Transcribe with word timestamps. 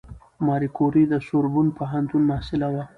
ماري 0.45 0.69
کوري 0.77 1.03
د 1.07 1.13
سوربون 1.27 1.67
پوهنتون 1.77 2.21
محصله 2.31 2.67
وه. 2.73 2.83